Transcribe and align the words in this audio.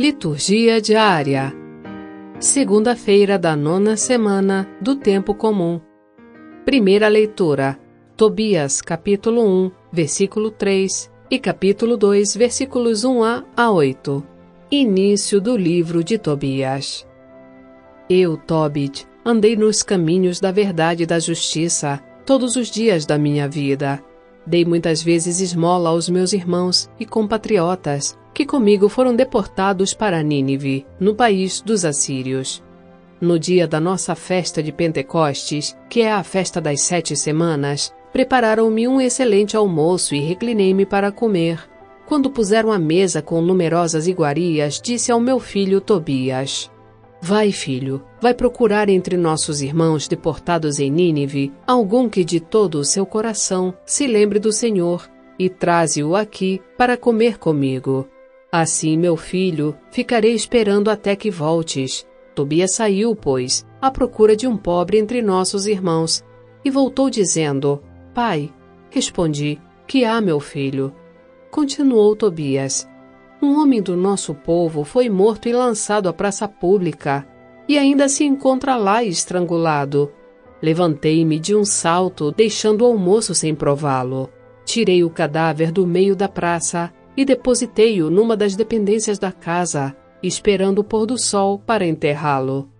Liturgia 0.00 0.80
diária. 0.80 1.52
Segunda-feira 2.38 3.38
da 3.38 3.54
nona 3.54 3.98
semana 3.98 4.66
do 4.80 4.96
tempo 4.96 5.34
comum. 5.34 5.78
Primeira 6.64 7.06
leitura: 7.06 7.78
Tobias, 8.16 8.80
capítulo 8.80 9.44
1, 9.66 9.70
versículo 9.92 10.50
3 10.52 11.12
e 11.30 11.38
capítulo 11.38 11.98
2, 11.98 12.34
versículos 12.34 13.04
1a 13.04 13.44
a 13.54 13.70
8. 13.70 14.26
Início 14.70 15.38
do 15.38 15.54
livro 15.54 16.02
de 16.02 16.16
Tobias. 16.16 17.06
Eu, 18.08 18.38
Tobit, 18.38 19.06
andei 19.22 19.54
nos 19.54 19.82
caminhos 19.82 20.40
da 20.40 20.50
verdade 20.50 21.02
e 21.02 21.06
da 21.06 21.18
justiça 21.18 22.02
todos 22.24 22.56
os 22.56 22.70
dias 22.70 23.04
da 23.04 23.18
minha 23.18 23.46
vida. 23.46 24.02
Dei 24.46 24.64
muitas 24.64 25.02
vezes 25.02 25.40
esmola 25.40 25.90
aos 25.90 26.08
meus 26.08 26.32
irmãos 26.32 26.88
e 26.98 27.04
compatriotas 27.04 28.18
que 28.32 28.46
comigo 28.46 28.88
foram 28.88 29.14
deportados 29.14 29.92
para 29.92 30.22
Nínive, 30.22 30.86
no 30.98 31.14
país 31.14 31.60
dos 31.60 31.84
assírios. 31.84 32.62
No 33.20 33.38
dia 33.38 33.68
da 33.68 33.78
nossa 33.78 34.14
festa 34.14 34.62
de 34.62 34.72
Pentecostes, 34.72 35.76
que 35.88 36.00
é 36.00 36.12
a 36.12 36.22
festa 36.22 36.60
das 36.60 36.80
sete 36.80 37.14
semanas, 37.14 37.94
prepararam-me 38.12 38.88
um 38.88 39.00
excelente 39.00 39.56
almoço 39.56 40.14
e 40.14 40.20
reclinei-me 40.20 40.86
para 40.86 41.12
comer. 41.12 41.60
Quando 42.06 42.30
puseram 42.30 42.72
a 42.72 42.78
mesa 42.78 43.20
com 43.22 43.40
numerosas 43.40 44.08
iguarias, 44.08 44.80
disse 44.82 45.12
ao 45.12 45.20
meu 45.20 45.38
filho 45.38 45.80
Tobias: 45.80 46.70
Vai, 47.22 47.52
filho, 47.52 48.02
vai 48.20 48.32
procurar 48.32 48.88
entre 48.88 49.16
nossos 49.16 49.60
irmãos 49.60 50.08
deportados 50.08 50.80
em 50.80 50.90
Nínive 50.90 51.52
algum 51.66 52.08
que 52.08 52.24
de 52.24 52.40
todo 52.40 52.76
o 52.76 52.84
seu 52.84 53.04
coração 53.04 53.74
se 53.84 54.06
lembre 54.06 54.38
do 54.38 54.50
Senhor 54.50 55.06
e 55.38 55.50
traze-o 55.50 56.16
aqui 56.16 56.60
para 56.78 56.96
comer 56.96 57.38
comigo. 57.38 58.08
Assim, 58.52 58.96
meu 58.96 59.16
filho, 59.16 59.76
ficarei 59.92 60.34
esperando 60.34 60.90
até 60.90 61.14
que 61.14 61.30
voltes. 61.30 62.04
Tobias 62.34 62.74
saiu, 62.74 63.14
pois, 63.14 63.64
à 63.80 63.90
procura 63.90 64.34
de 64.34 64.46
um 64.46 64.56
pobre 64.56 64.98
entre 64.98 65.22
nossos 65.22 65.66
irmãos, 65.66 66.24
e 66.64 66.70
voltou 66.70 67.08
dizendo: 67.08 67.80
Pai, 68.12 68.52
respondi, 68.90 69.60
que 69.86 70.04
há, 70.04 70.20
meu 70.20 70.40
filho? 70.40 70.92
Continuou 71.48 72.16
Tobias: 72.16 72.88
Um 73.40 73.60
homem 73.60 73.80
do 73.80 73.96
nosso 73.96 74.34
povo 74.34 74.82
foi 74.82 75.08
morto 75.08 75.48
e 75.48 75.52
lançado 75.52 76.08
à 76.08 76.12
praça 76.12 76.48
pública, 76.48 77.26
e 77.68 77.78
ainda 77.78 78.08
se 78.08 78.24
encontra 78.24 78.76
lá 78.76 79.04
estrangulado. 79.04 80.10
Levantei-me 80.60 81.38
de 81.38 81.54
um 81.54 81.64
salto, 81.64 82.32
deixando 82.32 82.82
o 82.82 82.86
almoço 82.86 83.32
sem 83.32 83.54
prová-lo. 83.54 84.28
Tirei 84.64 85.04
o 85.04 85.10
cadáver 85.10 85.70
do 85.70 85.86
meio 85.86 86.14
da 86.14 86.28
praça 86.28 86.92
e 87.16 87.24
depositei-o 87.24 88.10
numa 88.10 88.36
das 88.36 88.56
dependências 88.56 89.18
da 89.18 89.32
casa, 89.32 89.96
esperando 90.22 90.80
o 90.80 90.84
pôr 90.84 91.06
do 91.06 91.18
sol 91.18 91.58
para 91.58 91.86
enterrá-lo. 91.86 92.70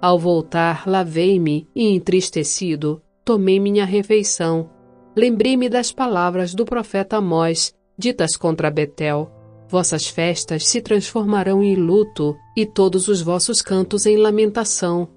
Ao 0.00 0.18
voltar, 0.18 0.86
lavei-me 0.86 1.68
e, 1.74 1.88
entristecido, 1.88 3.02
tomei 3.24 3.58
minha 3.58 3.84
refeição. 3.84 4.70
Lembrei-me 5.16 5.68
das 5.68 5.90
palavras 5.90 6.54
do 6.54 6.64
profeta 6.64 7.16
Amós, 7.16 7.74
ditas 7.98 8.36
contra 8.36 8.70
Betel. 8.70 9.32
Vossas 9.68 10.06
festas 10.06 10.66
se 10.66 10.80
transformarão 10.80 11.62
em 11.62 11.74
luto 11.74 12.36
e 12.56 12.64
todos 12.64 13.08
os 13.08 13.20
vossos 13.20 13.60
cantos 13.60 14.06
em 14.06 14.16
lamentação. 14.16 15.08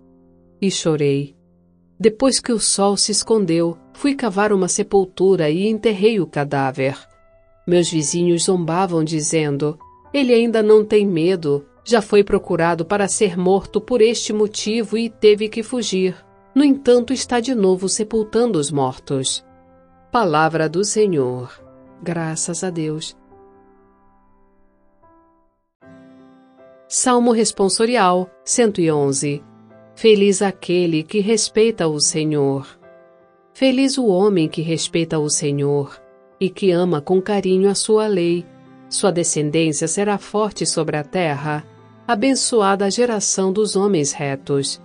E 0.62 0.72
chorei. 0.72 1.36
Depois 2.00 2.40
que 2.40 2.52
o 2.52 2.60
sol 2.60 2.96
se 2.96 3.12
escondeu, 3.12 3.78
fui 3.94 4.16
cavar 4.16 4.54
uma 4.54 4.70
sepultura 4.70 5.50
e 5.50 5.68
enterrei 5.68 6.20
o 6.20 6.26
cadáver. 6.26 6.98
Meus 7.70 7.88
vizinhos 7.88 8.46
zombavam, 8.46 9.04
dizendo: 9.04 9.78
Ele 10.12 10.34
ainda 10.34 10.64
não 10.64 10.84
tem 10.84 11.06
medo, 11.06 11.64
já 11.84 12.02
foi 12.02 12.24
procurado 12.24 12.84
para 12.84 13.08
ser 13.08 13.38
morto 13.38 13.80
por 13.80 14.02
este 14.02 14.34
motivo 14.34 14.98
e 14.98 15.08
teve 15.08 15.48
que 15.48 15.62
fugir. 15.62 16.16
No 16.56 16.64
entanto, 16.64 17.14
está 17.14 17.40
de 17.40 17.54
novo 17.54 17.88
sepultando 17.88 18.58
os 18.58 18.72
mortos. 18.72 19.46
Palavra 20.12 20.68
do 20.68 20.84
Senhor. 20.84 21.64
Graças 22.02 22.64
a 22.64 22.72
Deus. 22.72 23.16
Salmo 26.88 27.32
Responsorial 27.32 28.28
111 28.44 29.44
Feliz 29.94 30.42
aquele 30.42 31.04
que 31.04 31.20
respeita 31.20 31.88
o 31.88 32.00
Senhor. 32.00 32.66
Feliz 33.54 33.96
o 33.96 34.08
homem 34.08 34.50
que 34.50 34.64
respeita 34.64 35.20
o 35.20 35.30
Senhor 35.30 36.09
e 36.40 36.50
que 36.50 36.72
ama 36.72 37.02
com 37.02 37.22
carinho 37.22 37.70
a 37.70 37.76
sua 37.76 38.08
lei. 38.08 38.46
Sua 38.90 39.12
descendência 39.12 39.88
será 39.88 40.18
forte 40.18 40.66
sobre 40.66 40.98
a 40.98 41.04
terra, 41.04 41.66
abençoada 42.08 42.86
a 42.86 42.90
geração 42.90 43.52
dos 43.52 43.76
homens 43.76 44.12
retos. 44.12 44.82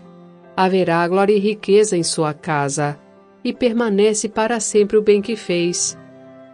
Haverá 0.56 1.06
glória 1.08 1.34
e 1.34 1.38
riqueza 1.38 1.96
em 1.96 2.02
sua 2.02 2.34
casa, 2.34 2.98
e 3.42 3.52
permanece 3.52 4.28
para 4.28 4.60
sempre 4.60 4.96
o 4.96 5.02
bem 5.02 5.22
que 5.22 5.36
fez. 5.36 5.98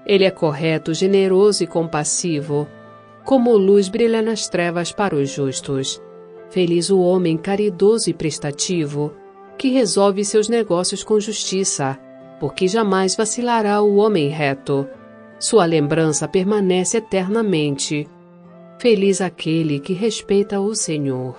Ele 0.07 0.25
é 0.25 0.31
correto, 0.31 0.95
generoso 0.95 1.65
e 1.65 1.67
compassivo, 1.67 2.69
como 3.25 3.57
luz 3.57 3.89
brilha 3.89 4.23
nas 4.23 4.49
trevas 4.49 4.93
para 4.93 5.15
os 5.15 5.31
justos. 5.31 6.01
Feliz 6.51 6.91
o 6.91 7.01
homem 7.01 7.37
caridoso 7.37 8.11
e 8.11 8.15
prestativo, 8.15 9.13
que 9.57 9.69
resolve 9.69 10.25
seus 10.25 10.49
negócios 10.49 11.05
com 11.05 11.21
justiça 11.21 11.99
porque 12.41 12.67
jamais 12.67 13.15
vacilará 13.15 13.83
o 13.83 13.97
homem 13.97 14.31
reto. 14.31 14.89
Sua 15.39 15.67
lembrança 15.67 16.27
permanece 16.27 16.97
eternamente. 16.97 18.09
Feliz 18.79 19.21
aquele 19.21 19.79
que 19.79 19.93
respeita 19.93 20.59
o 20.59 20.75
Senhor. 20.75 21.37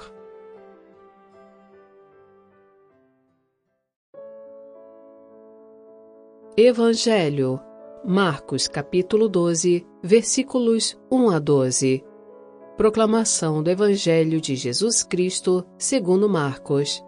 Evangelho, 6.55 7.59
Marcos 8.05 8.67
capítulo 8.67 9.27
12, 9.27 9.87
versículos 10.03 10.99
1 11.11 11.29
a 11.31 11.39
12. 11.39 12.03
Proclamação 12.77 13.63
do 13.63 13.69
Evangelho 13.69 14.39
de 14.39 14.55
Jesus 14.55 15.01
Cristo, 15.01 15.65
segundo 15.77 16.29
Marcos. 16.29 17.03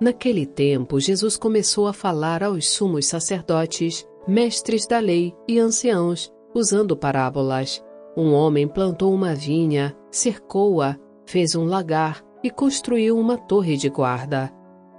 Naquele 0.00 0.46
tempo, 0.46 0.98
Jesus 0.98 1.36
começou 1.36 1.86
a 1.86 1.92
falar 1.92 2.42
aos 2.42 2.66
sumos 2.66 3.04
sacerdotes, 3.04 4.08
mestres 4.26 4.86
da 4.86 4.98
lei 4.98 5.34
e 5.46 5.58
anciãos, 5.58 6.32
usando 6.54 6.96
parábolas. 6.96 7.84
Um 8.16 8.32
homem 8.32 8.66
plantou 8.66 9.12
uma 9.12 9.34
vinha, 9.34 9.94
cercou-a, 10.10 10.98
fez 11.26 11.54
um 11.54 11.66
lagar 11.66 12.24
e 12.42 12.50
construiu 12.50 13.18
uma 13.18 13.36
torre 13.36 13.76
de 13.76 13.90
guarda. 13.90 14.50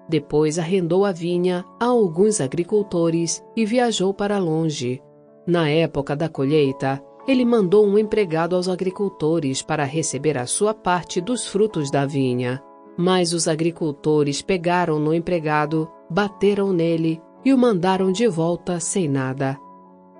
Depois 0.07 0.59
arrendou 0.59 1.03
a 1.03 1.11
vinha 1.11 1.65
a 1.79 1.85
alguns 1.85 2.39
agricultores 2.39 3.43
e 3.55 3.65
viajou 3.65 4.13
para 4.13 4.37
longe. 4.37 5.01
Na 5.47 5.67
época 5.67 6.15
da 6.15 6.29
colheita, 6.29 7.01
ele 7.27 7.43
mandou 7.43 7.87
um 7.87 7.97
empregado 7.97 8.55
aos 8.55 8.67
agricultores 8.67 9.63
para 9.63 9.83
receber 9.83 10.37
a 10.37 10.45
sua 10.45 10.75
parte 10.75 11.19
dos 11.19 11.47
frutos 11.47 11.89
da 11.89 12.05
vinha. 12.05 12.61
Mas 12.97 13.33
os 13.33 13.47
agricultores 13.47 14.41
pegaram 14.41 14.99
no 14.99 15.13
empregado, 15.13 15.89
bateram 16.09 16.73
nele 16.73 17.21
e 17.43 17.53
o 17.53 17.57
mandaram 17.57 18.11
de 18.11 18.27
volta 18.27 18.79
sem 18.79 19.07
nada. 19.07 19.57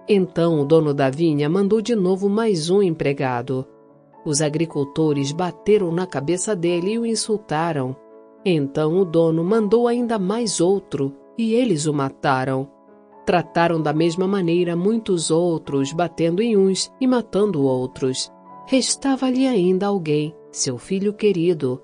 Então 0.08 0.60
o 0.60 0.66
dono 0.66 0.94
da 0.94 1.10
vinha 1.10 1.50
mandou 1.50 1.82
de 1.82 1.96
novo 1.96 2.28
mais 2.28 2.70
um 2.70 2.82
empregado. 2.82 3.66
Os 4.26 4.42
agricultores 4.42 5.32
bateram 5.32 5.92
na 5.92 6.06
cabeça 6.06 6.56
dele 6.56 6.94
e 6.94 7.00
o 7.00 7.06
insultaram. 7.06 7.96
Então 8.46 8.98
o 8.98 9.06
dono 9.06 9.44
mandou 9.44 9.88
ainda 9.88 10.18
mais 10.18 10.60
outro 10.60 11.14
e 11.38 11.54
eles 11.54 11.86
o 11.86 11.94
mataram. 11.94 12.68
Trataram 13.26 13.82
da 13.82 13.94
mesma 13.94 14.28
maneira 14.28 14.76
muitos 14.76 15.30
outros, 15.30 15.94
batendo 15.94 16.42
em 16.42 16.58
uns 16.58 16.92
e 17.00 17.06
matando 17.06 17.64
outros. 17.64 18.32
Restava-lhe 18.66 19.48
ainda 19.48 19.88
alguém, 19.88 20.36
seu 20.52 20.78
filho 20.78 21.14
querido, 21.14 21.82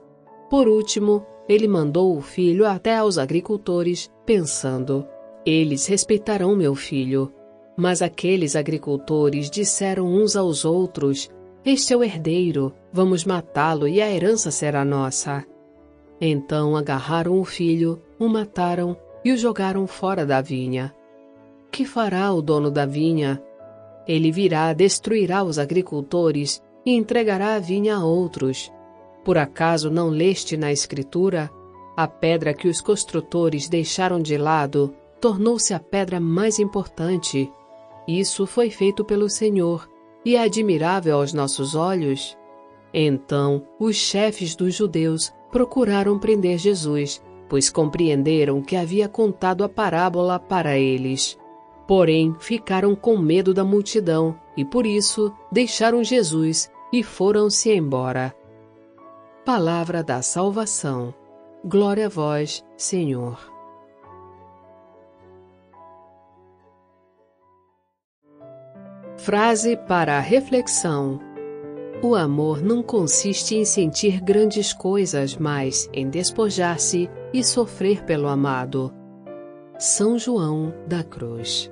por 0.50 0.68
último, 0.68 1.26
ele 1.48 1.68
mandou 1.68 2.18
o 2.18 2.22
filho 2.22 2.66
até 2.66 2.98
aos 2.98 3.18
agricultores, 3.18 4.12
pensando: 4.26 5.06
Eles 5.46 5.86
respeitarão 5.88 6.56
meu 6.56 6.76
filho. 6.76 7.32
Mas 7.76 8.02
aqueles 8.02 8.56
agricultores 8.56 9.50
disseram 9.50 10.08
uns 10.08 10.36
aos 10.36 10.66
outros: 10.66 11.30
Este 11.64 11.94
é 11.94 11.98
o 11.98 12.04
herdeiro, 12.04 12.74
vamos 12.92 13.24
matá-lo 13.24 13.88
e 13.88 14.02
a 14.02 14.12
herança 14.12 14.52
será 14.52 14.84
nossa. 14.84 15.46
Então 16.20 16.76
agarraram 16.76 17.40
o 17.40 17.46
filho, 17.46 18.02
o 18.20 18.28
mataram 18.28 18.98
e 19.24 19.32
o 19.32 19.38
jogaram 19.38 19.86
fora 19.86 20.26
da 20.26 20.42
vinha. 20.42 20.94
Que 21.72 21.86
fará 21.86 22.34
o 22.34 22.42
dono 22.42 22.72
da 22.72 22.86
vinha? 22.86 23.42
Ele 24.08 24.32
virá, 24.32 24.74
destruirá 24.74 25.44
os 25.44 25.60
agricultores 25.60 26.64
e 26.86 26.96
entregará 26.96 27.56
a 27.56 27.60
vinha 27.60 27.98
a 27.98 28.04
outros. 28.04 28.72
Por 29.28 29.38
acaso 29.38 29.92
não 29.92 30.08
leste 30.08 30.56
na 30.56 30.72
Escritura? 30.72 31.52
A 31.98 32.08
pedra 32.08 32.54
que 32.54 32.66
os 32.66 32.80
construtores 32.80 33.68
deixaram 33.68 34.22
de 34.22 34.38
lado 34.38 34.96
tornou-se 35.20 35.74
a 35.74 35.82
pedra 35.82 36.18
mais 36.18 36.60
importante. 36.60 37.52
Isso 38.08 38.46
foi 38.46 38.70
feito 38.70 39.04
pelo 39.04 39.30
Senhor 39.30 39.86
e 40.24 40.38
é 40.38 40.44
admirável 40.44 41.18
aos 41.18 41.34
nossos 41.34 41.76
olhos. 41.76 42.38
Então, 42.94 43.68
os 43.78 43.98
chefes 43.98 44.56
dos 44.56 44.74
judeus 44.74 45.34
procuraram 45.52 46.18
prender 46.18 46.58
Jesus, 46.58 47.22
pois 47.50 47.70
compreenderam 47.70 48.62
que 48.62 48.78
havia 48.78 49.10
contado 49.10 49.62
a 49.66 49.68
parábola 49.68 50.40
para 50.40 50.80
eles. 50.80 51.38
Porém, 51.86 52.34
ficaram 52.40 52.96
com 52.96 53.18
medo 53.18 53.54
da 53.54 53.66
multidão 53.66 54.40
e 54.56 54.64
por 54.64 54.86
isso 54.86 55.34
deixaram 55.52 56.02
Jesus 56.02 56.72
e 56.94 57.04
foram-se 57.04 57.70
embora. 57.74 58.34
Palavra 59.48 60.04
da 60.04 60.22
salvação. 60.22 61.14
Glória 61.64 62.08
a 62.08 62.10
vós, 62.10 62.62
Senhor. 62.76 63.40
Frase 69.16 69.78
para 69.78 70.18
a 70.18 70.20
reflexão. 70.20 71.22
O 72.04 72.14
amor 72.14 72.62
não 72.62 72.84
consiste 72.84 73.56
em 73.56 73.64
sentir 73.64 74.20
grandes 74.20 74.74
coisas, 74.74 75.38
mas 75.38 75.90
em 75.94 76.10
despojar-se 76.10 77.10
e 77.34 77.42
sofrer 77.42 78.04
pelo 78.04 78.28
amado. 78.28 78.94
São 79.80 80.20
João 80.20 80.74
da 80.86 81.06
Cruz. 81.06 81.72